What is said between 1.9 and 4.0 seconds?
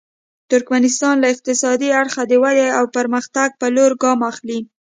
اړخه د ودې او پرمختګ په لور